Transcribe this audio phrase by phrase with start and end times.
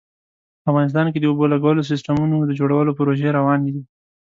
[0.69, 3.83] افغانستان کې د اوبو لګولو سیسټمونو د جوړولو پروژې روانې دي